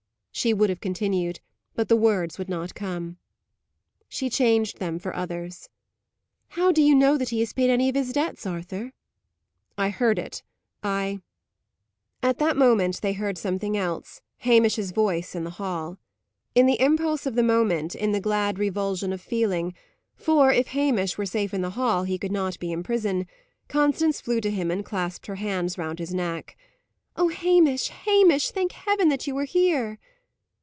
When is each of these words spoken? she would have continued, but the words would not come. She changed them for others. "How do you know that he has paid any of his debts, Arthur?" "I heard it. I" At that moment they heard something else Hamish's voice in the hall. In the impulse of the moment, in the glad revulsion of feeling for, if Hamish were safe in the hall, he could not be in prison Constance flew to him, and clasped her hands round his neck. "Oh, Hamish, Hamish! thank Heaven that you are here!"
she 0.33 0.53
would 0.55 0.69
have 0.71 0.79
continued, 0.81 1.39
but 1.75 1.87
the 1.89 1.95
words 1.95 2.39
would 2.39 2.47
not 2.49 2.73
come. 2.73 3.17
She 4.07 4.27
changed 4.29 4.79
them 4.79 4.97
for 4.97 5.13
others. 5.13 5.69
"How 6.47 6.71
do 6.71 6.81
you 6.81 6.95
know 6.95 7.17
that 7.17 7.29
he 7.29 7.41
has 7.41 7.51
paid 7.53 7.69
any 7.69 7.89
of 7.89 7.95
his 7.95 8.13
debts, 8.13 8.45
Arthur?" 8.47 8.93
"I 9.77 9.89
heard 9.89 10.17
it. 10.17 10.41
I" 10.81 11.19
At 12.23 12.39
that 12.39 12.55
moment 12.57 13.01
they 13.01 13.13
heard 13.13 13.37
something 13.37 13.75
else 13.77 14.21
Hamish's 14.37 14.91
voice 14.91 15.35
in 15.35 15.43
the 15.43 15.49
hall. 15.59 15.97
In 16.55 16.65
the 16.65 16.79
impulse 16.79 17.25
of 17.27 17.35
the 17.35 17.43
moment, 17.43 17.93
in 17.93 18.11
the 18.13 18.21
glad 18.21 18.57
revulsion 18.57 19.11
of 19.13 19.21
feeling 19.21 19.75
for, 20.15 20.51
if 20.51 20.67
Hamish 20.67 21.17
were 21.19 21.25
safe 21.25 21.53
in 21.53 21.61
the 21.61 21.71
hall, 21.71 22.03
he 22.05 22.17
could 22.17 22.31
not 22.31 22.57
be 22.57 22.71
in 22.71 22.81
prison 22.83 23.27
Constance 23.67 24.21
flew 24.21 24.39
to 24.41 24.49
him, 24.49 24.71
and 24.71 24.85
clasped 24.85 25.27
her 25.27 25.35
hands 25.35 25.77
round 25.77 25.99
his 25.99 26.13
neck. 26.13 26.57
"Oh, 27.17 27.27
Hamish, 27.27 27.89
Hamish! 27.89 28.49
thank 28.49 28.71
Heaven 28.71 29.09
that 29.09 29.27
you 29.27 29.37
are 29.37 29.43
here!" 29.43 29.99